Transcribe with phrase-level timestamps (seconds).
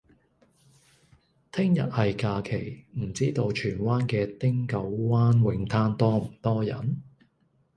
[1.51, 7.03] 聽日係假期，唔知道荃灣嘅汀九灣泳灘多唔多人？